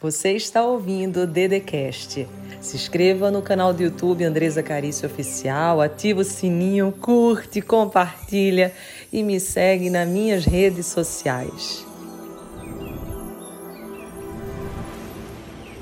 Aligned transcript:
Você 0.00 0.30
está 0.34 0.64
ouvindo 0.64 1.22
o 1.22 1.26
Dedecast. 1.26 2.28
Se 2.60 2.76
inscreva 2.76 3.32
no 3.32 3.42
canal 3.42 3.72
do 3.72 3.82
YouTube 3.82 4.22
Andresa 4.22 4.62
Carício 4.62 5.08
Oficial, 5.08 5.80
ativa 5.80 6.20
o 6.20 6.24
sininho, 6.24 6.92
curte, 6.92 7.60
compartilha 7.60 8.72
e 9.12 9.24
me 9.24 9.40
segue 9.40 9.90
nas 9.90 10.06
minhas 10.08 10.44
redes 10.44 10.86
sociais. 10.86 11.84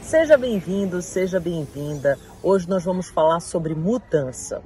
Seja 0.01 0.39
bem-vindo, 0.39 1.03
seja 1.03 1.39
bem-vinda. 1.39 2.19
Hoje 2.43 2.67
nós 2.71 2.85
vamos 2.85 3.09
falar 3.11 3.41
sobre 3.41 3.75
mudança. 3.75 4.63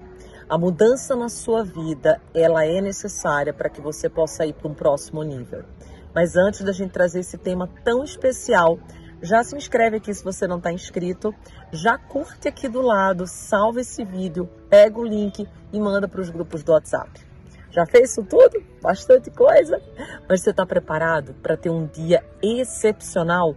A 0.49 0.57
mudança 0.57 1.17
na 1.17 1.29
sua 1.29 1.65
vida, 1.65 2.21
ela 2.33 2.65
é 2.65 2.81
necessária 2.81 3.53
para 3.53 3.69
que 3.69 3.81
você 3.81 4.09
possa 4.09 4.47
ir 4.47 4.53
para 4.53 4.69
um 4.69 4.75
próximo 4.75 5.25
nível. 5.25 5.65
Mas 6.15 6.37
antes 6.37 6.61
da 6.61 6.71
gente 6.71 6.93
trazer 6.93 7.21
esse 7.21 7.37
tema 7.37 7.69
tão 7.85 8.05
especial, 8.05 8.79
já 9.23 9.43
se 9.45 9.57
inscreve 9.57 9.97
aqui 9.97 10.13
se 10.15 10.25
você 10.25 10.47
não 10.47 10.59
está 10.59 10.73
inscrito, 10.73 11.35
já 11.73 11.99
curte 11.99 12.49
aqui 12.49 12.69
do 12.69 12.81
lado, 12.81 13.27
salva 13.27 13.81
esse 13.81 14.05
vídeo, 14.05 14.49
pega 14.69 14.99
o 14.99 15.05
link 15.05 15.47
e 15.73 15.81
manda 15.81 16.09
para 16.09 16.21
os 16.21 16.31
grupos 16.31 16.63
do 16.63 16.73
WhatsApp. 16.73 17.11
Já 17.71 17.87
fez 17.87 18.11
isso 18.11 18.25
tudo? 18.25 18.63
Bastante 18.83 19.31
coisa? 19.31 19.81
Mas 20.29 20.43
você 20.43 20.51
está 20.51 20.67
preparado 20.67 21.35
para 21.35 21.57
ter 21.57 21.71
um 21.71 21.87
dia 21.87 22.25
excepcional? 22.43 23.55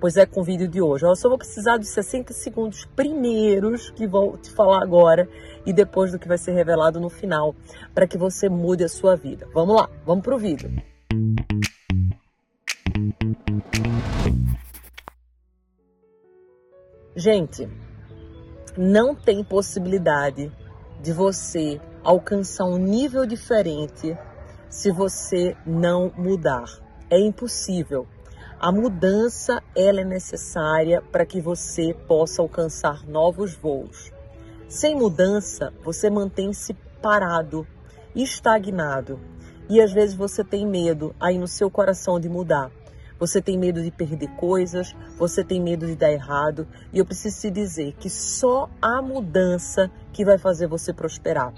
Pois 0.00 0.16
é, 0.16 0.24
com 0.24 0.40
o 0.40 0.44
vídeo 0.44 0.66
de 0.66 0.80
hoje. 0.80 1.04
Eu 1.04 1.14
só 1.14 1.28
vou 1.28 1.36
precisar 1.36 1.76
dos 1.76 1.88
60 1.88 2.32
segundos 2.32 2.86
primeiros 2.96 3.90
que 3.90 4.06
vou 4.06 4.38
te 4.38 4.50
falar 4.50 4.82
agora 4.82 5.28
e 5.66 5.74
depois 5.74 6.10
do 6.10 6.18
que 6.18 6.26
vai 6.26 6.38
ser 6.38 6.52
revelado 6.52 6.98
no 6.98 7.10
final, 7.10 7.54
para 7.94 8.06
que 8.06 8.16
você 8.16 8.48
mude 8.48 8.82
a 8.82 8.88
sua 8.88 9.14
vida. 9.14 9.46
Vamos 9.52 9.76
lá, 9.76 9.90
vamos 10.06 10.24
para 10.24 10.34
o 10.34 10.38
vídeo. 10.38 10.72
Gente, 17.20 17.68
não 18.78 19.14
tem 19.14 19.44
possibilidade 19.44 20.50
de 21.02 21.12
você 21.12 21.78
alcançar 22.02 22.64
um 22.64 22.78
nível 22.78 23.26
diferente 23.26 24.16
se 24.70 24.90
você 24.90 25.54
não 25.66 26.10
mudar. 26.16 26.64
É 27.10 27.20
impossível. 27.20 28.06
A 28.58 28.72
mudança 28.72 29.62
ela 29.76 30.00
é 30.00 30.04
necessária 30.04 31.02
para 31.12 31.26
que 31.26 31.42
você 31.42 31.92
possa 32.08 32.40
alcançar 32.40 33.06
novos 33.06 33.52
voos. 33.52 34.10
Sem 34.66 34.96
mudança, 34.96 35.74
você 35.84 36.08
mantém-se 36.08 36.72
parado, 37.02 37.66
estagnado. 38.16 39.20
E 39.68 39.78
às 39.78 39.92
vezes 39.92 40.14
você 40.14 40.42
tem 40.42 40.66
medo 40.66 41.14
aí 41.20 41.36
no 41.36 41.46
seu 41.46 41.70
coração 41.70 42.18
de 42.18 42.30
mudar. 42.30 42.70
Você 43.20 43.42
tem 43.42 43.58
medo 43.58 43.82
de 43.82 43.90
perder 43.90 44.28
coisas, 44.36 44.96
você 45.18 45.44
tem 45.44 45.60
medo 45.60 45.86
de 45.86 45.94
dar 45.94 46.10
errado, 46.10 46.66
e 46.90 46.98
eu 46.98 47.04
preciso 47.04 47.38
te 47.42 47.50
dizer 47.50 47.94
que 48.00 48.08
só 48.08 48.70
a 48.80 49.02
mudança 49.02 49.90
que 50.10 50.24
vai 50.24 50.38
fazer 50.38 50.66
você 50.66 50.90
prosperar. 50.90 51.52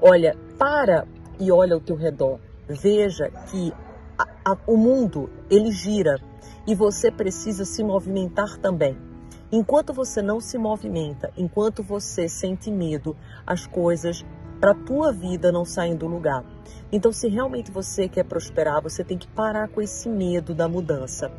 Olha, 0.00 0.36
para 0.56 1.04
e 1.40 1.50
olha 1.50 1.74
ao 1.74 1.80
teu 1.80 1.96
redor. 1.96 2.38
Veja 2.68 3.30
que 3.50 3.72
a, 4.16 4.52
a, 4.52 4.56
o 4.64 4.76
mundo 4.76 5.28
ele 5.50 5.72
gira 5.72 6.20
e 6.66 6.74
você 6.74 7.10
precisa 7.10 7.64
se 7.64 7.82
movimentar 7.82 8.56
também. 8.58 8.96
Enquanto 9.50 9.92
você 9.92 10.20
não 10.20 10.40
se 10.40 10.58
movimenta, 10.58 11.32
enquanto 11.36 11.82
você 11.82 12.28
sente 12.28 12.70
medo, 12.70 13.16
as 13.46 13.66
coisas 13.66 14.24
para 14.60 14.72
a 14.72 14.74
tua 14.74 15.12
vida 15.12 15.52
não 15.52 15.64
saem 15.64 15.96
do 15.96 16.06
lugar. 16.06 16.44
Então, 16.92 17.12
se 17.12 17.28
realmente 17.28 17.70
você 17.70 18.08
quer 18.08 18.24
prosperar, 18.24 18.80
você 18.80 19.02
tem 19.02 19.18
que 19.18 19.26
parar 19.26 19.68
com 19.68 19.82
esse 19.82 20.08
medo 20.08 20.54
da 20.54 20.68
mudança. 20.68 21.30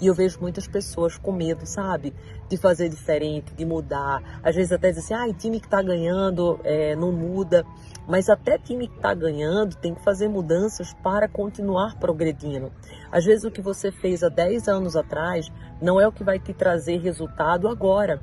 E 0.00 0.06
eu 0.08 0.14
vejo 0.14 0.38
muitas 0.40 0.66
pessoas 0.66 1.16
com 1.16 1.32
medo, 1.32 1.64
sabe? 1.64 2.12
De 2.48 2.56
fazer 2.56 2.88
diferente, 2.88 3.54
de 3.54 3.64
mudar. 3.64 4.40
Às 4.42 4.54
vezes 4.56 4.72
até 4.72 4.90
dizem 4.90 5.16
assim, 5.16 5.30
ah, 5.30 5.34
time 5.34 5.60
que 5.60 5.68
tá 5.68 5.80
ganhando 5.80 6.60
é, 6.64 6.96
não 6.96 7.12
muda. 7.12 7.64
Mas 8.06 8.28
até 8.28 8.58
time 8.58 8.88
que 8.88 8.98
tá 8.98 9.14
ganhando 9.14 9.76
tem 9.76 9.94
que 9.94 10.02
fazer 10.02 10.28
mudanças 10.28 10.92
para 11.02 11.28
continuar 11.28 11.98
progredindo. 11.98 12.70
Às 13.10 13.24
vezes 13.24 13.44
o 13.44 13.50
que 13.50 13.62
você 13.62 13.90
fez 13.90 14.22
há 14.22 14.28
10 14.28 14.68
anos 14.68 14.96
atrás 14.96 15.50
não 15.80 16.00
é 16.00 16.06
o 16.06 16.12
que 16.12 16.24
vai 16.24 16.38
te 16.38 16.52
trazer 16.52 16.98
resultado 16.98 17.68
agora. 17.68 18.20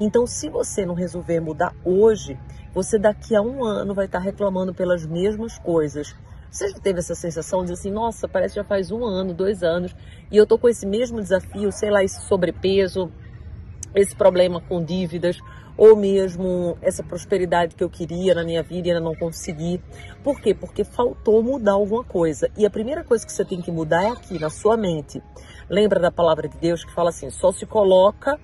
Então, 0.00 0.26
se 0.26 0.48
você 0.48 0.84
não 0.84 0.94
resolver 0.94 1.40
mudar 1.40 1.74
hoje, 1.84 2.38
você 2.74 2.98
daqui 2.98 3.34
a 3.36 3.40
um 3.40 3.64
ano 3.64 3.94
vai 3.94 4.06
estar 4.06 4.18
reclamando 4.18 4.74
pelas 4.74 5.06
mesmas 5.06 5.58
coisas. 5.58 6.14
Você 6.50 6.68
já 6.68 6.78
teve 6.78 6.98
essa 6.98 7.14
sensação 7.14 7.64
de 7.64 7.72
assim, 7.72 7.90
nossa, 7.90 8.28
parece 8.28 8.54
que 8.54 8.60
já 8.60 8.64
faz 8.64 8.90
um 8.90 9.04
ano, 9.04 9.34
dois 9.34 9.62
anos, 9.62 9.94
e 10.30 10.36
eu 10.36 10.46
tô 10.46 10.58
com 10.58 10.68
esse 10.68 10.86
mesmo 10.86 11.20
desafio, 11.20 11.70
sei 11.72 11.90
lá, 11.90 12.02
esse 12.02 12.20
sobrepeso, 12.28 13.10
esse 13.94 14.14
problema 14.14 14.60
com 14.60 14.84
dívidas, 14.84 15.38
ou 15.76 15.96
mesmo 15.96 16.78
essa 16.80 17.02
prosperidade 17.02 17.74
que 17.74 17.82
eu 17.82 17.90
queria 17.90 18.34
na 18.34 18.44
minha 18.44 18.62
vida 18.62 18.88
e 18.88 18.90
ainda 18.92 19.02
não 19.02 19.14
consegui. 19.14 19.80
Por 20.22 20.40
quê? 20.40 20.54
Porque 20.54 20.84
faltou 20.84 21.42
mudar 21.42 21.72
alguma 21.72 22.04
coisa. 22.04 22.48
E 22.56 22.64
a 22.64 22.70
primeira 22.70 23.02
coisa 23.02 23.26
que 23.26 23.32
você 23.32 23.44
tem 23.44 23.60
que 23.60 23.72
mudar 23.72 24.04
é 24.04 24.10
aqui, 24.10 24.38
na 24.38 24.50
sua 24.50 24.76
mente. 24.76 25.20
Lembra 25.68 25.98
da 25.98 26.10
palavra 26.10 26.48
de 26.48 26.56
Deus 26.58 26.84
que 26.84 26.92
fala 26.92 27.10
assim: 27.10 27.30
só 27.30 27.50
se 27.50 27.66
coloca 27.66 28.38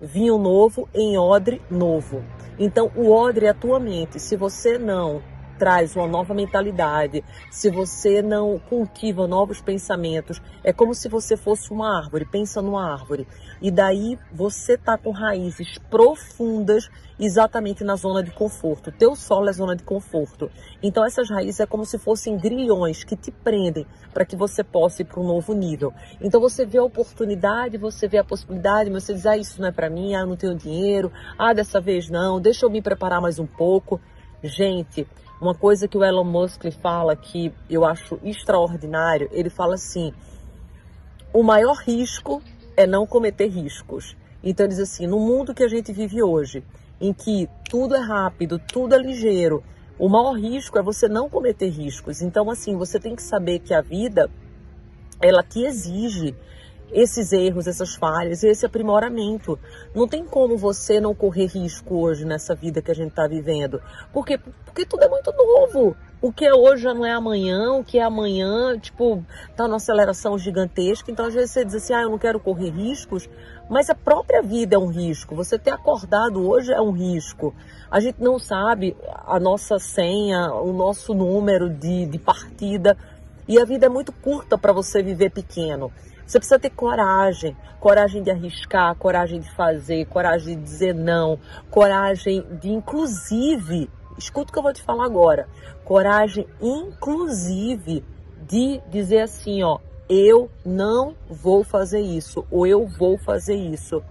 vinho 0.00 0.38
novo 0.38 0.88
em 0.94 1.18
odre 1.18 1.60
novo. 1.70 2.22
Então, 2.58 2.90
o 2.96 3.10
odre 3.10 3.46
é 3.46 3.50
a 3.50 3.54
tua 3.54 3.78
mente. 3.78 4.18
Se 4.18 4.36
você 4.36 4.78
não 4.78 5.22
traz 5.58 5.96
uma 5.96 6.06
nova 6.06 6.32
mentalidade, 6.32 7.24
se 7.50 7.68
você 7.68 8.22
não 8.22 8.58
cultiva 8.58 9.26
novos 9.26 9.60
pensamentos, 9.60 10.40
é 10.62 10.72
como 10.72 10.94
se 10.94 11.08
você 11.08 11.36
fosse 11.36 11.72
uma 11.72 11.98
árvore, 11.98 12.24
pensa 12.24 12.62
numa 12.62 12.92
árvore. 12.92 13.26
E 13.60 13.70
daí 13.70 14.16
você 14.32 14.78
tá 14.78 14.96
com 14.96 15.10
raízes 15.10 15.78
profundas 15.90 16.88
exatamente 17.18 17.82
na 17.82 17.96
zona 17.96 18.22
de 18.22 18.30
conforto. 18.30 18.92
Teu 18.92 19.16
solo 19.16 19.48
é 19.48 19.52
zona 19.52 19.74
de 19.74 19.82
conforto. 19.82 20.48
Então 20.80 21.04
essas 21.04 21.28
raízes 21.28 21.58
é 21.58 21.66
como 21.66 21.84
se 21.84 21.98
fossem 21.98 22.38
grilhões 22.38 23.02
que 23.02 23.16
te 23.16 23.32
prendem 23.32 23.84
para 24.14 24.24
que 24.24 24.36
você 24.36 24.62
possa 24.62 25.02
ir 25.02 25.06
para 25.06 25.20
um 25.20 25.26
novo 25.26 25.52
nível. 25.52 25.92
Então 26.20 26.40
você 26.40 26.64
vê 26.64 26.78
a 26.78 26.84
oportunidade, 26.84 27.76
você 27.76 28.06
vê 28.06 28.18
a 28.18 28.24
possibilidade, 28.24 28.90
mas 28.90 29.04
você 29.04 29.14
diz: 29.14 29.26
"Ah, 29.26 29.36
isso 29.36 29.60
não 29.60 29.68
é 29.68 29.72
para 29.72 29.90
mim, 29.90 30.14
ah, 30.14 30.20
eu 30.20 30.26
não 30.26 30.36
tenho 30.36 30.54
dinheiro, 30.54 31.10
ah, 31.36 31.52
dessa 31.52 31.80
vez 31.80 32.08
não, 32.08 32.40
deixa 32.40 32.64
eu 32.64 32.70
me 32.70 32.80
preparar 32.80 33.20
mais 33.20 33.38
um 33.40 33.46
pouco". 33.46 34.00
Gente, 34.42 35.06
uma 35.40 35.54
coisa 35.54 35.86
que 35.86 35.96
o 35.96 36.04
Elon 36.04 36.24
Musk 36.24 36.64
fala 36.82 37.14
que 37.14 37.52
eu 37.70 37.84
acho 37.84 38.18
extraordinário, 38.22 39.28
ele 39.32 39.50
fala 39.50 39.74
assim: 39.74 40.12
o 41.32 41.42
maior 41.42 41.76
risco 41.76 42.42
é 42.76 42.86
não 42.86 43.06
cometer 43.06 43.46
riscos. 43.46 44.16
Então 44.42 44.66
ele 44.66 44.74
diz 44.74 44.82
assim, 44.82 45.06
no 45.06 45.18
mundo 45.18 45.54
que 45.54 45.62
a 45.62 45.68
gente 45.68 45.92
vive 45.92 46.22
hoje, 46.22 46.62
em 47.00 47.12
que 47.12 47.48
tudo 47.68 47.94
é 47.94 48.00
rápido, 48.00 48.58
tudo 48.58 48.94
é 48.94 48.98
ligeiro, 48.98 49.62
o 49.98 50.08
maior 50.08 50.32
risco 50.32 50.78
é 50.78 50.82
você 50.82 51.08
não 51.08 51.28
cometer 51.28 51.68
riscos. 51.68 52.22
Então 52.22 52.50
assim, 52.50 52.76
você 52.76 52.98
tem 52.98 53.14
que 53.14 53.22
saber 53.22 53.58
que 53.60 53.74
a 53.74 53.80
vida 53.80 54.30
ela 55.20 55.42
te 55.42 55.64
exige 55.64 56.34
esses 56.92 57.32
erros, 57.32 57.66
essas 57.66 57.94
falhas, 57.94 58.42
esse 58.42 58.64
aprimoramento. 58.64 59.58
Não 59.94 60.08
tem 60.08 60.24
como 60.24 60.56
você 60.56 61.00
não 61.00 61.14
correr 61.14 61.46
risco 61.46 61.96
hoje 61.96 62.24
nessa 62.24 62.54
vida 62.54 62.82
que 62.82 62.90
a 62.90 62.94
gente 62.94 63.10
está 63.10 63.26
vivendo. 63.26 63.80
Por 64.12 64.24
quê? 64.24 64.38
Porque 64.64 64.84
tudo 64.86 65.04
é 65.04 65.08
muito 65.08 65.32
novo. 65.32 65.96
O 66.20 66.32
que 66.32 66.44
é 66.44 66.52
hoje 66.52 66.82
já 66.82 66.92
não 66.92 67.06
é 67.06 67.12
amanhã, 67.12 67.74
o 67.74 67.84
que 67.84 67.98
é 67.98 68.02
amanhã, 68.02 68.76
tipo, 68.76 69.24
tá 69.56 69.68
numa 69.68 69.76
aceleração 69.76 70.36
gigantesca. 70.36 71.12
Então, 71.12 71.26
às 71.26 71.34
vezes 71.34 71.52
você 71.52 71.64
diz 71.64 71.76
assim, 71.76 71.94
ah, 71.94 72.02
eu 72.02 72.10
não 72.10 72.18
quero 72.18 72.40
correr 72.40 72.70
riscos, 72.70 73.28
mas 73.70 73.88
a 73.88 73.94
própria 73.94 74.42
vida 74.42 74.74
é 74.74 74.78
um 74.78 74.88
risco. 74.88 75.36
Você 75.36 75.56
ter 75.56 75.70
acordado 75.70 76.44
hoje 76.44 76.72
é 76.72 76.80
um 76.80 76.90
risco. 76.90 77.54
A 77.88 78.00
gente 78.00 78.20
não 78.20 78.36
sabe 78.36 78.96
a 79.26 79.38
nossa 79.38 79.78
senha, 79.78 80.52
o 80.52 80.72
nosso 80.72 81.14
número 81.14 81.70
de, 81.70 82.06
de 82.06 82.18
partida. 82.18 82.96
E 83.46 83.58
a 83.58 83.64
vida 83.64 83.86
é 83.86 83.88
muito 83.88 84.12
curta 84.12 84.58
para 84.58 84.72
você 84.72 85.02
viver 85.02 85.30
pequeno. 85.30 85.92
Você 86.28 86.38
precisa 86.38 86.58
ter 86.58 86.68
coragem, 86.68 87.56
coragem 87.80 88.22
de 88.22 88.30
arriscar, 88.30 88.94
coragem 88.96 89.40
de 89.40 89.50
fazer, 89.52 90.04
coragem 90.08 90.58
de 90.58 90.62
dizer 90.62 90.94
não, 90.94 91.38
coragem 91.70 92.44
de 92.60 92.68
inclusive, 92.68 93.88
escuta 94.18 94.50
o 94.50 94.52
que 94.52 94.58
eu 94.58 94.62
vou 94.62 94.74
te 94.74 94.82
falar 94.82 95.06
agora, 95.06 95.48
coragem 95.86 96.46
inclusive 96.60 98.04
de 98.46 98.78
dizer 98.90 99.20
assim, 99.20 99.62
ó, 99.62 99.78
eu 100.06 100.50
não 100.66 101.14
vou 101.30 101.64
fazer 101.64 102.00
isso, 102.00 102.44
ou 102.50 102.66
eu 102.66 102.86
vou 102.86 103.16
fazer 103.16 103.56
isso, 103.56 104.02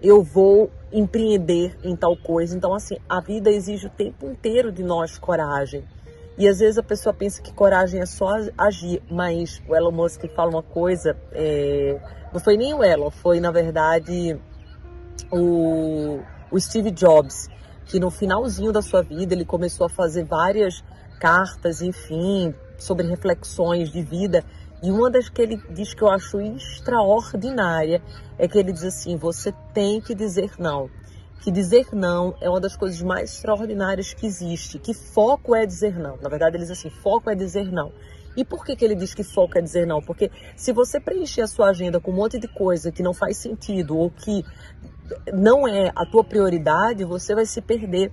eu 0.00 0.22
vou 0.22 0.70
empreender 0.92 1.76
em 1.82 1.96
tal 1.96 2.16
coisa. 2.16 2.56
Então, 2.56 2.72
assim, 2.72 2.98
a 3.08 3.20
vida 3.20 3.50
exige 3.50 3.88
o 3.88 3.90
tempo 3.90 4.26
inteiro 4.26 4.70
de 4.70 4.84
nós 4.84 5.18
coragem. 5.18 5.84
E 6.38 6.46
às 6.46 6.60
vezes 6.60 6.78
a 6.78 6.82
pessoa 6.84 7.12
pensa 7.12 7.42
que 7.42 7.52
coragem 7.52 8.00
é 8.00 8.06
só 8.06 8.28
agir, 8.56 9.02
mas 9.10 9.60
o 9.68 9.74
Elon 9.74 9.90
Musk 9.90 10.24
fala 10.36 10.50
uma 10.50 10.62
coisa, 10.62 11.16
é... 11.32 12.00
não 12.32 12.38
foi 12.38 12.56
nem 12.56 12.72
o 12.72 12.84
Elon, 12.84 13.10
foi 13.10 13.40
na 13.40 13.50
verdade 13.50 14.38
o, 15.32 16.20
o 16.48 16.60
Steve 16.60 16.92
Jobs, 16.92 17.48
que 17.86 17.98
no 17.98 18.08
finalzinho 18.08 18.70
da 18.70 18.80
sua 18.80 19.02
vida 19.02 19.34
ele 19.34 19.44
começou 19.44 19.86
a 19.86 19.88
fazer 19.88 20.24
várias 20.24 20.84
cartas, 21.18 21.82
enfim, 21.82 22.54
sobre 22.78 23.06
reflexões 23.08 23.90
de 23.90 24.02
vida. 24.02 24.44
E 24.80 24.92
uma 24.92 25.10
das 25.10 25.28
que 25.28 25.42
ele 25.42 25.60
diz 25.70 25.92
que 25.92 26.02
eu 26.02 26.08
acho 26.08 26.40
extraordinária 26.40 28.00
é 28.38 28.46
que 28.46 28.56
ele 28.56 28.72
diz 28.72 28.84
assim: 28.84 29.16
você 29.16 29.52
tem 29.74 30.00
que 30.00 30.14
dizer 30.14 30.52
não. 30.58 30.88
Que 31.40 31.50
dizer 31.50 31.88
não 31.92 32.34
é 32.40 32.48
uma 32.48 32.60
das 32.60 32.76
coisas 32.76 33.00
mais 33.00 33.32
extraordinárias 33.32 34.12
que 34.12 34.26
existe. 34.26 34.78
Que 34.78 34.92
foco 34.92 35.54
é 35.54 35.64
dizer 35.64 35.98
não. 35.98 36.16
Na 36.20 36.28
verdade, 36.28 36.56
ele 36.56 36.64
diz 36.64 36.70
assim: 36.70 36.90
foco 36.90 37.30
é 37.30 37.34
dizer 37.34 37.70
não. 37.70 37.92
E 38.36 38.44
por 38.44 38.64
que, 38.64 38.76
que 38.76 38.84
ele 38.84 38.94
diz 38.94 39.14
que 39.14 39.24
foco 39.24 39.58
é 39.58 39.60
dizer 39.60 39.86
não? 39.86 40.00
Porque 40.00 40.30
se 40.56 40.72
você 40.72 41.00
preencher 41.00 41.42
a 41.42 41.46
sua 41.48 41.70
agenda 41.70 41.98
com 41.98 42.12
um 42.12 42.14
monte 42.14 42.38
de 42.38 42.46
coisa 42.46 42.92
que 42.92 43.02
não 43.02 43.12
faz 43.12 43.36
sentido 43.36 43.96
ou 43.96 44.10
que 44.10 44.44
não 45.32 45.66
é 45.66 45.90
a 45.94 46.06
tua 46.06 46.22
prioridade, 46.22 47.04
você 47.04 47.34
vai 47.34 47.46
se 47.46 47.60
perder. 47.60 48.12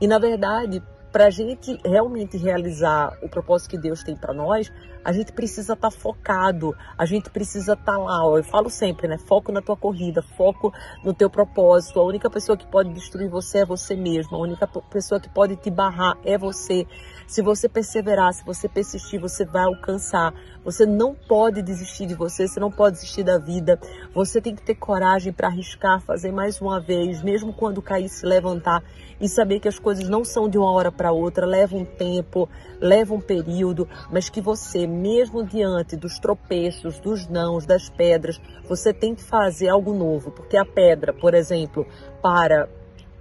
E 0.00 0.06
na 0.06 0.18
verdade, 0.18 0.82
para 1.12 1.26
a 1.26 1.30
gente 1.30 1.78
realmente 1.84 2.36
realizar 2.36 3.18
o 3.22 3.28
propósito 3.28 3.70
que 3.70 3.78
Deus 3.78 4.02
tem 4.02 4.16
para 4.16 4.32
nós, 4.32 4.72
a 5.04 5.12
gente 5.12 5.32
precisa 5.32 5.72
estar 5.74 5.90
tá 5.90 5.96
focado, 5.96 6.74
a 6.96 7.04
gente 7.04 7.30
precisa 7.30 7.72
estar 7.72 7.92
tá 7.92 7.98
lá. 7.98 8.26
Ó, 8.26 8.38
eu 8.38 8.44
falo 8.44 8.68
sempre, 8.68 9.08
né? 9.08 9.18
Foco 9.18 9.52
na 9.52 9.62
tua 9.62 9.76
corrida, 9.76 10.22
foco 10.22 10.72
no 11.04 11.14
teu 11.14 11.30
propósito. 11.30 12.00
A 12.00 12.04
única 12.04 12.28
pessoa 12.28 12.56
que 12.56 12.66
pode 12.66 12.92
destruir 12.92 13.28
você 13.28 13.58
é 13.58 13.64
você 13.64 13.94
mesmo. 13.94 14.36
A 14.36 14.40
única 14.40 14.66
pessoa 14.66 15.20
que 15.20 15.28
pode 15.28 15.56
te 15.56 15.70
barrar 15.70 16.16
é 16.24 16.36
você. 16.36 16.86
Se 17.26 17.42
você 17.42 17.68
perseverar, 17.68 18.32
se 18.32 18.44
você 18.44 18.68
persistir, 18.68 19.20
você 19.20 19.44
vai 19.44 19.64
alcançar. 19.64 20.32
Você 20.64 20.86
não 20.86 21.14
pode 21.14 21.62
desistir 21.62 22.06
de 22.06 22.14
você, 22.14 22.48
você 22.48 22.58
não 22.58 22.70
pode 22.70 22.96
desistir 22.96 23.22
da 23.22 23.38
vida. 23.38 23.78
Você 24.14 24.40
tem 24.40 24.54
que 24.54 24.62
ter 24.62 24.74
coragem 24.74 25.32
para 25.32 25.48
arriscar, 25.48 26.00
fazer 26.00 26.32
mais 26.32 26.60
uma 26.60 26.80
vez, 26.80 27.22
mesmo 27.22 27.52
quando 27.52 27.82
cair, 27.82 28.08
se 28.08 28.24
levantar 28.24 28.82
e 29.20 29.28
saber 29.28 29.60
que 29.60 29.68
as 29.68 29.78
coisas 29.78 30.08
não 30.08 30.24
são 30.24 30.48
de 30.48 30.56
uma 30.56 30.70
hora 30.70 30.90
para 30.90 31.12
outra, 31.12 31.44
leva 31.44 31.76
um 31.76 31.84
tempo, 31.84 32.48
leva 32.80 33.14
um 33.14 33.20
período, 33.20 33.88
mas 34.10 34.28
que 34.28 34.40
você, 34.40 34.86
mesmo 34.88 35.44
diante 35.44 35.96
dos 35.96 36.18
tropeços, 36.18 36.98
dos 36.98 37.28
nãos, 37.28 37.66
das 37.66 37.88
pedras, 37.88 38.40
você 38.68 38.92
tem 38.92 39.14
que 39.14 39.22
fazer 39.22 39.68
algo 39.68 39.92
novo, 39.92 40.30
porque 40.30 40.56
a 40.56 40.64
pedra, 40.64 41.12
por 41.12 41.34
exemplo, 41.34 41.86
para 42.22 42.68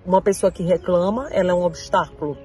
uma 0.05 0.21
pessoa 0.21 0.51
que 0.51 0.63
reclama, 0.63 1.27
ela 1.31 1.51
é 1.51 1.53
um 1.53 1.63
obstáculo. 1.63 2.37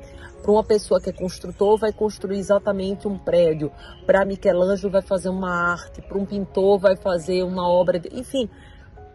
Para 0.43 0.51
uma 0.51 0.65
pessoa 0.65 1.01
que 1.01 1.09
é 1.09 1.13
construtor, 1.13 1.79
vai 1.79 1.93
construir 1.93 2.39
exatamente 2.39 3.07
um 3.07 3.17
prédio. 3.17 3.71
Para 4.05 4.25
Michelangelo, 4.25 4.91
vai 4.91 5.03
fazer 5.03 5.29
uma 5.29 5.73
arte. 5.73 6.03
Para 6.03 6.19
um 6.19 6.27
pintor, 6.27 6.81
vai 6.81 6.97
fazer 6.97 7.45
uma 7.45 7.69
obra. 7.69 8.01
De... 8.01 8.09
Enfim, 8.13 8.51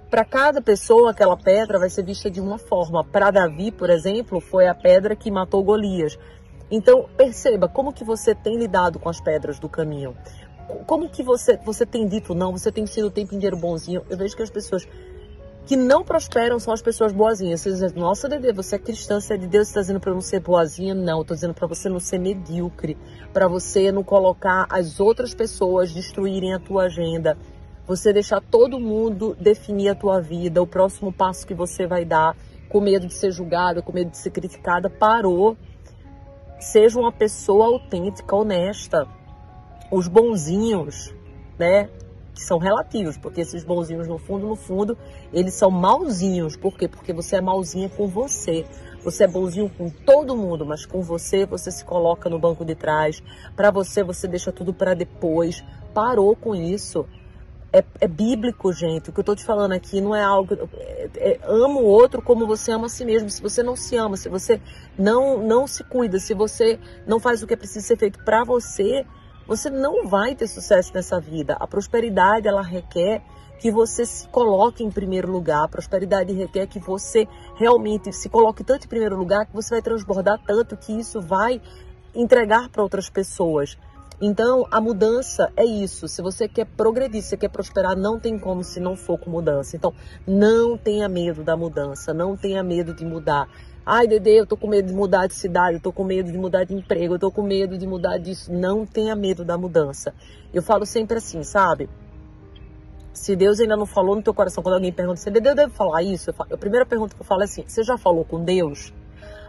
para 0.10 0.24
cada 0.24 0.62
pessoa, 0.62 1.12
aquela 1.12 1.36
pedra 1.36 1.78
vai 1.78 1.90
ser 1.90 2.06
vista 2.06 2.32
de 2.32 2.40
uma 2.40 2.58
forma. 2.58 3.04
Para 3.04 3.30
Davi, 3.30 3.72
por 3.74 3.90
exemplo, 3.90 4.40
foi 4.40 4.68
a 4.68 4.74
pedra 4.74 5.18
que 5.18 5.30
matou 5.30 5.62
Golias. 5.62 6.18
Então, 6.70 7.08
perceba 7.16 7.68
como 7.68 7.94
que 7.94 8.04
você 8.04 8.36
tem 8.36 8.58
lidado 8.58 9.00
com 9.00 9.10
as 9.10 9.22
pedras 9.22 9.60
do 9.60 9.70
caminho. 9.70 10.16
Como 10.86 11.08
que 11.08 11.24
você, 11.24 11.58
você 11.58 11.86
tem 11.86 12.08
dito 12.08 12.36
não, 12.36 12.52
você 12.52 12.72
tem 12.72 12.86
sido 12.86 13.08
o 13.08 13.12
tempo 13.12 13.34
inteiro 13.34 13.56
bonzinho. 13.56 14.04
Eu 14.10 14.18
vejo 14.18 14.36
que 14.36 14.44
as 14.44 14.50
pessoas 14.50 14.86
que 15.68 15.76
não 15.76 16.02
prosperam 16.02 16.60
são 16.60 16.74
as 16.74 16.82
pessoas 16.82 17.12
boazinhas. 17.12 17.60
Você 17.60 17.72
diz, 17.72 17.94
nossa, 17.94 18.30
Dede, 18.30 18.54
você 18.54 18.78
é 18.78 18.80
cristã, 18.80 19.20
você 19.20 19.34
é 19.34 19.38
de 19.38 19.48
Deus, 19.48 19.68
está 19.68 19.82
dizendo 19.82 20.00
para 20.00 20.14
não 20.14 20.22
ser 20.22 20.40
boazinha? 20.40 20.96
Não, 20.96 21.22
estou 21.22 21.36
dizendo 21.36 21.54
para 21.54 21.68
você 21.68 21.90
não 21.90 22.00
ser 22.00 22.20
medíocre, 22.20 22.98
para 23.34 23.50
você 23.50 23.92
não 23.92 24.02
colocar 24.02 24.66
as 24.70 25.02
outras 25.02 25.34
pessoas 25.34 25.94
destruírem 25.94 26.54
a 26.54 26.60
tua 26.60 26.84
agenda, 26.84 27.38
você 27.86 28.14
deixar 28.14 28.42
todo 28.42 28.80
mundo 28.80 29.36
definir 29.40 29.90
a 29.90 29.96
tua 29.96 30.22
vida, 30.22 30.62
o 30.62 30.68
próximo 30.68 31.12
passo 31.12 31.46
que 31.46 31.54
você 31.54 31.86
vai 31.86 32.06
dar, 32.06 32.36
com 32.70 32.80
medo 32.80 33.06
de 33.06 33.14
ser 33.14 33.32
julgada, 33.32 33.82
com 33.82 33.92
medo 33.92 34.12
de 34.12 34.18
ser 34.18 34.32
criticada, 34.32 34.90
parou. 34.90 35.58
Seja 36.60 37.00
uma 37.00 37.12
pessoa 37.12 37.66
autêntica, 37.68 38.36
honesta. 38.36 39.08
Os 39.92 40.08
bonzinhos, 40.08 41.14
né? 41.58 41.90
Que 42.34 42.44
são 42.44 42.58
relativos, 42.58 43.18
porque 43.18 43.42
esses 43.42 43.64
bonzinhos, 43.64 44.08
no 44.08 44.18
fundo, 44.18 44.48
no 44.48 44.56
fundo, 44.56 44.98
eles 45.32 45.54
são 45.54 45.72
malzinhos. 45.72 46.56
Por 46.56 46.78
quê? 46.78 46.88
Porque 46.88 47.14
você 47.14 47.38
é 47.38 47.42
malzinha 47.42 47.90
com 47.90 48.08
você. 48.08 48.66
Você 49.04 49.24
é 49.24 49.28
bonzinho 49.28 49.70
com 49.70 49.90
todo 49.90 50.36
mundo, 50.36 50.66
mas 50.66 50.86
com 50.86 51.02
você, 51.02 51.46
você 51.46 51.72
se 51.72 51.86
coloca 51.86 52.30
no 52.30 52.38
banco 52.38 52.66
de 52.66 52.76
trás. 52.76 53.24
Para 53.56 53.72
você, 53.72 54.04
você 54.04 54.28
deixa 54.28 54.52
tudo 54.52 54.74
para 54.74 54.94
depois. 54.94 55.64
Parou 55.94 56.36
com 56.36 56.54
isso 56.56 57.08
é, 57.72 57.84
é, 58.00 58.08
bíblico, 58.08 58.72
gente. 58.72 59.10
O 59.10 59.14
que 59.14 59.20
eu 59.20 59.24
tô 59.24 59.36
te 59.36 59.44
falando 59.44 59.74
aqui 59.74 60.00
não 60.02 60.16
é 60.16 60.24
algo. 60.24 60.70
É, 60.74 61.10
é, 61.16 61.40
ama 61.44 61.80
o 61.80 61.86
outro 61.86 62.22
como 62.22 62.48
você 62.48 62.72
ama 62.72 62.86
a 62.86 62.90
si 62.90 63.06
mesmo. 63.06 63.30
Se 63.30 63.42
você 63.42 63.62
não 63.62 63.76
se 63.76 63.96
ama, 63.96 64.18
se 64.18 64.30
você 64.30 64.62
não, 64.98 65.38
não 65.44 65.68
se 65.68 65.84
cuida, 65.84 66.20
se 66.20 66.34
você 66.34 66.80
não 67.06 67.20
faz 67.20 67.44
o 67.44 67.48
que 67.48 67.54
é 67.54 67.58
preciso 67.58 67.86
ser 67.86 67.98
feito 67.98 68.24
para 68.24 68.44
você, 68.44 69.06
você 69.48 69.70
não 69.70 70.08
vai 70.08 70.36
ter 70.36 70.48
sucesso 70.48 70.92
nessa 70.94 71.20
vida. 71.20 71.56
A 71.60 71.68
prosperidade, 71.68 72.48
ela 72.48 72.62
requer 72.62 73.22
que 73.60 73.72
você 73.72 74.06
se 74.06 74.28
coloque 74.30 74.84
em 74.84 74.92
primeiro 74.92 75.32
lugar. 75.32 75.66
A 75.66 75.68
prosperidade 75.68 76.32
requer 76.34 76.68
que 76.68 76.80
você 76.80 77.28
realmente 77.56 78.14
se 78.14 78.30
coloque 78.30 78.64
tanto 78.64 78.86
em 78.86 78.90
primeiro 78.90 79.18
lugar 79.18 79.46
que 79.46 79.54
você 79.54 79.76
vai 79.76 79.82
transbordar 79.82 80.40
tanto 80.46 80.78
que 80.78 80.94
isso 80.94 81.22
vai 81.22 81.62
entregar 82.14 82.70
para 82.70 82.84
outras 82.84 83.10
pessoas. 83.10 83.78
Então, 84.20 84.66
a 84.72 84.82
mudança 84.82 85.52
é 85.56 85.64
isso. 85.64 86.08
Se 86.08 86.24
você 86.24 86.48
quer 86.48 86.66
progredir, 86.66 87.22
se 87.22 87.30
você 87.30 87.38
quer 87.38 87.50
prosperar, 87.50 87.96
não 87.96 88.20
tem 88.20 88.40
como 88.40 88.64
se 88.64 88.80
não 88.80 88.96
for 88.96 89.20
com 89.20 89.30
mudança. 89.30 89.76
Então, 89.76 89.94
não 90.26 90.76
tenha 90.76 91.08
medo 91.08 91.44
da 91.44 91.56
mudança, 91.56 92.14
não 92.14 92.36
tenha 92.36 92.64
medo 92.64 92.96
de 92.96 93.06
mudar. 93.06 93.48
Ai, 93.86 94.08
Dede, 94.08 94.32
eu 94.32 94.46
tô 94.48 94.58
com 94.58 94.68
medo 94.68 94.88
de 94.88 94.94
mudar 94.94 95.28
de 95.28 95.36
cidade, 95.36 95.76
eu 95.76 95.82
tô 95.82 95.94
com 95.94 96.04
medo 96.04 96.32
de 96.32 96.38
mudar 96.38 96.64
de 96.64 96.74
emprego, 96.74 97.14
eu 97.14 97.20
tô 97.20 97.32
com 97.32 97.44
medo 97.44 97.78
de 97.78 97.86
mudar 97.86 98.18
disso. 98.18 98.52
Não 98.52 98.86
tenha 98.86 99.16
medo 99.16 99.46
da 99.46 99.58
mudança. 99.58 100.14
Eu 100.52 100.64
falo 100.64 100.86
sempre 100.86 101.18
assim, 101.18 101.44
sabe? 101.44 101.88
Se 103.14 103.36
Deus 103.36 103.60
ainda 103.60 103.78
não 103.78 103.86
falou 103.86 104.16
no 104.16 104.22
teu 104.22 104.34
coração, 104.34 104.64
quando 104.64 104.76
alguém 104.76 104.92
pergunta 104.92 105.32
Deus 105.32 105.56
deve 105.56 105.74
falar 105.74 106.04
isso, 106.04 106.34
falo, 106.34 106.54
a 106.54 106.58
primeira 106.58 106.86
pergunta 106.86 107.16
que 107.16 107.22
eu 107.22 107.26
falo 107.26 107.42
é 107.42 107.46
assim: 107.46 107.64
você 107.68 107.84
já 107.84 107.98
falou 107.98 108.26
com 108.26 108.44
Deus? 108.44 108.94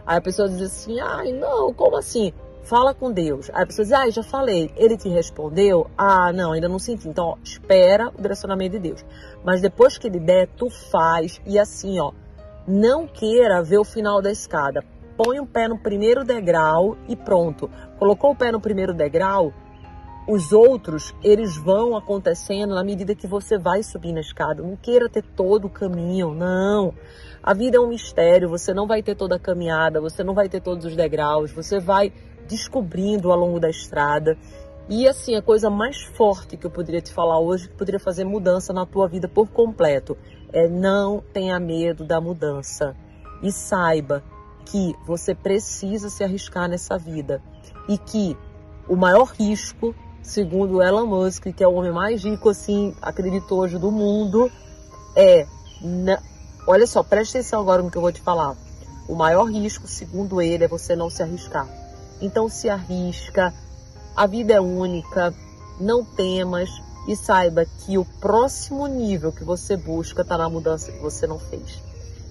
Aí 0.05 0.17
a 0.17 0.21
pessoa 0.21 0.47
diz 0.47 0.61
assim: 0.61 0.99
ai, 0.99 1.33
não, 1.33 1.73
como 1.73 1.97
assim? 1.97 2.31
Fala 2.63 2.93
com 2.93 3.11
Deus. 3.11 3.49
Aí 3.53 3.63
a 3.63 3.65
pessoa 3.65 3.85
diz, 3.85 3.93
ah, 3.93 4.09
já 4.09 4.23
falei. 4.23 4.71
Ele 4.75 4.97
te 4.97 5.09
respondeu? 5.09 5.89
Ah, 5.97 6.31
não, 6.31 6.51
ainda 6.51 6.69
não 6.69 6.79
senti. 6.79 7.07
Então, 7.07 7.25
ó, 7.25 7.37
espera 7.43 8.09
o 8.09 8.21
direcionamento 8.21 8.71
de 8.71 8.79
Deus. 8.79 9.05
Mas 9.43 9.61
depois 9.61 9.97
que 9.97 10.07
ele 10.07 10.19
der, 10.19 10.47
tu 10.55 10.69
faz. 10.69 11.41
E 11.45 11.57
assim, 11.57 11.99
ó, 11.99 12.11
não 12.67 13.07
queira 13.07 13.63
ver 13.63 13.79
o 13.79 13.83
final 13.83 14.21
da 14.21 14.31
escada. 14.31 14.83
Põe 15.17 15.39
o 15.39 15.45
pé 15.45 15.67
no 15.67 15.77
primeiro 15.77 16.23
degrau 16.23 16.95
e 17.07 17.15
pronto. 17.15 17.69
Colocou 17.97 18.31
o 18.31 18.35
pé 18.35 18.51
no 18.51 18.61
primeiro 18.61 18.93
degrau, 18.93 19.53
os 20.29 20.53
outros, 20.53 21.13
eles 21.23 21.57
vão 21.57 21.97
acontecendo 21.97 22.75
na 22.75 22.83
medida 22.83 23.15
que 23.15 23.25
você 23.25 23.57
vai 23.57 23.81
subir 23.81 24.13
na 24.13 24.19
escada. 24.19 24.61
Não 24.61 24.75
queira 24.75 25.09
ter 25.09 25.23
todo 25.23 25.65
o 25.65 25.69
caminho, 25.69 26.35
não. 26.35 26.93
A 27.41 27.51
vida 27.53 27.77
é 27.77 27.79
um 27.79 27.87
mistério, 27.87 28.47
você 28.47 28.71
não 28.71 28.85
vai 28.85 29.01
ter 29.01 29.15
toda 29.15 29.37
a 29.37 29.39
caminhada, 29.39 29.99
você 29.99 30.23
não 30.23 30.35
vai 30.35 30.47
ter 30.47 30.61
todos 30.61 30.85
os 30.85 30.95
degraus, 30.95 31.51
você 31.51 31.79
vai 31.79 32.13
descobrindo 32.49 33.31
ao 33.31 33.37
longo 33.37 33.59
da 33.59 33.69
estrada. 33.69 34.35
E 34.89 35.07
assim, 35.07 35.35
a 35.35 35.41
coisa 35.41 35.69
mais 35.69 36.01
forte 36.01 36.57
que 36.57 36.65
eu 36.65 36.71
poderia 36.71 36.99
te 36.99 37.13
falar 37.13 37.39
hoje, 37.39 37.69
que 37.69 37.75
poderia 37.75 37.99
fazer 37.99 38.23
mudança 38.23 38.73
na 38.73 38.85
tua 38.87 39.07
vida 39.07 39.27
por 39.27 39.47
completo, 39.47 40.17
é 40.51 40.67
não 40.67 41.23
tenha 41.31 41.59
medo 41.59 42.03
da 42.03 42.19
mudança. 42.19 42.95
E 43.43 43.51
saiba 43.51 44.23
que 44.65 44.95
você 45.05 45.35
precisa 45.35 46.09
se 46.09 46.23
arriscar 46.23 46.67
nessa 46.67 46.97
vida. 46.97 47.41
E 47.87 47.97
que 47.97 48.35
o 48.87 48.95
maior 48.95 49.25
risco, 49.25 49.93
segundo 50.23 50.81
Elon 50.81 51.05
Musk, 51.05 51.53
que 51.55 51.63
é 51.63 51.67
o 51.67 51.73
homem 51.73 51.91
mais 51.91 52.23
rico, 52.23 52.49
assim, 52.49 52.95
acredito 52.99 53.55
hoje 53.55 53.77
do 53.77 53.91
mundo, 53.91 54.51
é. 55.15 55.45
Na... 55.81 56.19
Olha 56.67 56.85
só, 56.87 57.03
preste 57.03 57.37
atenção 57.37 57.61
agora 57.61 57.81
no 57.81 57.91
que 57.91 57.97
eu 57.97 58.01
vou 58.01 58.11
te 58.11 58.21
falar. 58.21 58.55
O 59.07 59.15
maior 59.15 59.45
risco, 59.45 59.87
segundo 59.87 60.41
ele, 60.41 60.65
é 60.65 60.67
você 60.67 60.95
não 60.95 61.09
se 61.09 61.21
arriscar. 61.23 61.67
Então 62.21 62.49
se 62.49 62.69
arrisca, 62.69 63.53
a 64.15 64.27
vida 64.27 64.53
é 64.53 64.59
única, 64.59 65.33
não 65.79 66.03
temas 66.03 66.69
e 67.07 67.15
saiba 67.15 67.65
que 67.65 67.97
o 67.97 68.05
próximo 68.05 68.85
nível 68.87 69.31
que 69.31 69.43
você 69.43 69.77
busca 69.77 70.21
está 70.21 70.37
na 70.37 70.49
mudança 70.49 70.91
que 70.91 70.99
você 70.99 71.25
não 71.25 71.39
fez. 71.39 71.81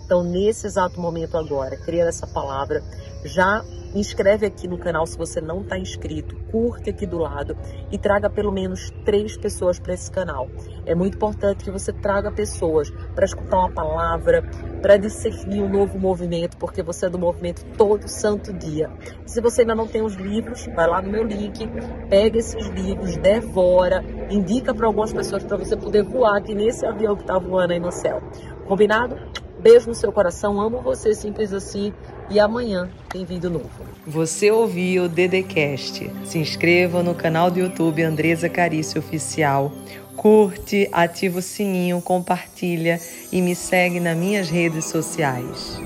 Então, 0.08 0.24
nesse 0.24 0.66
exato 0.66 0.98
momento 0.98 1.36
agora, 1.36 1.76
cria 1.76 2.04
essa 2.04 2.26
palavra, 2.26 2.82
já 3.26 3.62
inscreve 3.94 4.46
aqui 4.46 4.66
no 4.66 4.78
canal 4.78 5.06
se 5.06 5.18
você 5.18 5.38
não 5.38 5.60
está 5.60 5.78
inscrito, 5.78 6.34
curte 6.50 6.88
aqui 6.88 7.04
do 7.04 7.18
lado 7.18 7.54
e 7.92 7.98
traga 7.98 8.30
pelo 8.30 8.50
menos 8.50 8.90
três 9.04 9.36
pessoas 9.36 9.78
para 9.78 9.92
esse 9.92 10.10
canal. 10.10 10.48
É 10.86 10.94
muito 10.94 11.16
importante 11.16 11.62
que 11.62 11.70
você 11.70 11.92
traga 11.92 12.32
pessoas 12.32 12.90
para 13.14 13.26
escutar 13.26 13.58
uma 13.58 13.70
palavra, 13.70 14.48
para 14.80 14.96
discernir 14.96 15.60
um 15.60 15.68
novo 15.68 15.98
movimento, 15.98 16.56
porque 16.56 16.82
você 16.82 17.04
é 17.04 17.10
do 17.10 17.18
movimento 17.18 17.62
todo 17.76 18.08
santo 18.08 18.50
dia. 18.50 18.90
Se 19.26 19.42
você 19.42 19.60
ainda 19.60 19.74
não 19.74 19.86
tem 19.86 20.00
os 20.00 20.14
livros, 20.14 20.66
vai 20.74 20.86
lá 20.86 21.02
no 21.02 21.10
meu 21.10 21.22
link, 21.22 21.68
pega 22.08 22.38
esses 22.38 22.66
livros, 22.68 23.18
devora, 23.18 24.02
indica 24.30 24.72
para 24.72 24.86
algumas 24.86 25.12
pessoas 25.12 25.44
para 25.44 25.58
você 25.58 25.76
poder 25.76 26.02
voar 26.02 26.38
aqui 26.38 26.54
nesse 26.54 26.86
avião 26.86 27.14
que 27.14 27.24
está 27.24 27.38
voando 27.38 27.74
aí 27.74 27.78
no 27.78 27.92
céu. 27.92 28.22
Combinado? 28.66 29.18
Beijo 29.60 29.88
no 29.88 29.94
seu 29.94 30.12
coração, 30.12 30.60
amo 30.60 30.80
você, 30.80 31.14
simples 31.14 31.52
assim. 31.52 31.92
e 32.30 32.38
amanhã 32.38 32.88
tem 33.08 33.24
vídeo 33.24 33.50
novo. 33.50 33.70
Você 34.06 34.50
ouviu 34.50 35.04
o 35.04 35.08
Dedecast. 35.08 36.10
Se 36.24 36.38
inscreva 36.38 37.02
no 37.02 37.14
canal 37.14 37.50
do 37.50 37.58
YouTube 37.58 38.02
Andresa 38.02 38.48
Carício 38.48 39.00
Oficial. 39.00 39.72
Curte, 40.16 40.88
ativa 40.92 41.38
o 41.38 41.42
sininho, 41.42 42.00
compartilha 42.02 43.00
e 43.32 43.40
me 43.40 43.54
segue 43.54 44.00
nas 44.00 44.16
minhas 44.16 44.48
redes 44.48 44.86
sociais. 44.86 45.78